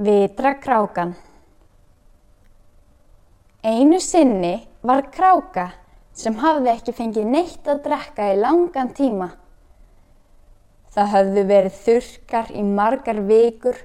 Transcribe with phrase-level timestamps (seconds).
[0.00, 1.10] Vitra krákan
[3.62, 5.66] Einu sinni var kráka
[6.16, 9.26] sem hafði ekki fengið neitt að drekka í langan tíma.
[10.96, 13.82] Það höfðu verið þurkar í margar vikur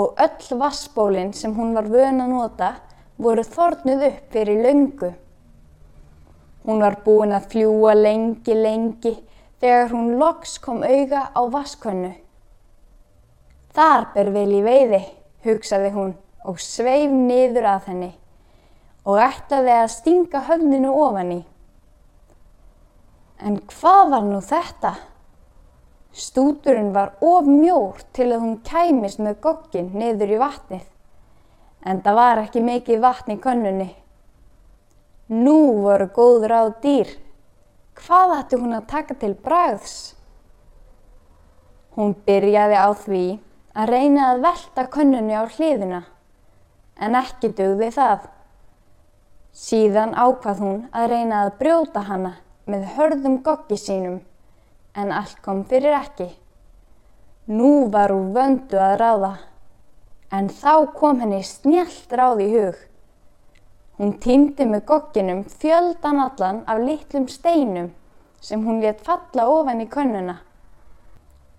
[0.00, 2.72] og öll vassbólinn sem hún var vön að nota
[3.22, 5.14] voru þornuð upp fyrir löngu.
[6.66, 9.14] Hún var búin að fljúa lengi, lengi
[9.62, 12.14] þegar hún loks kom auga á vaskönnu.
[13.78, 15.04] Þar ber vel í veiði,
[15.44, 16.12] hugsaði hún
[16.46, 18.10] og sveif niður að henni
[19.02, 21.40] og ætlaði að stinga höfninu ofan í.
[23.42, 24.92] En hvað var nú þetta?
[26.12, 30.84] Stúturinn var of mjór til að hún kæmist með goggin niður í vatnið,
[31.88, 33.88] en það var ekki mikið vatn í könnunni.
[35.32, 37.14] Nú voru góð ráð dýr.
[37.96, 40.12] Hvað ætti hún að taka til bragðs?
[41.96, 43.24] Hún byrjaði á því
[43.72, 46.02] að reyna að velta könnunni á hliðina,
[47.00, 48.28] en ekki dugði það.
[49.52, 52.34] Síðan ákvað hún að reyna að brjóta hana
[52.68, 54.20] með hörðum goggi sínum,
[54.96, 56.28] en allt kom fyrir ekki.
[57.48, 59.32] Nú var úr vöndu að ráða,
[60.30, 62.78] en þá kom henni snjált ráð í hug.
[63.98, 67.90] Hún týndi með gogginum fjöldan allan af litlum steinum
[68.42, 70.40] sem hún let falla ofan í könnuna.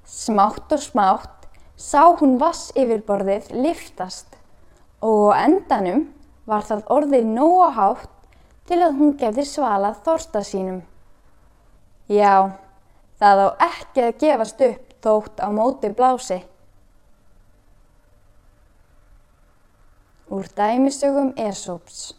[0.03, 1.42] Smátt og smátt
[1.77, 4.37] sá hún vass yfirborðið liftast
[5.03, 6.05] og endanum
[6.49, 8.09] var það orðið nógu hátt
[8.69, 10.81] til að hún gefði svalað þorsta sínum.
[12.07, 12.55] Já,
[13.19, 16.39] það á ekki að gefast upp þótt á móti blási.
[20.33, 22.13] Úr dæmisögum Esóps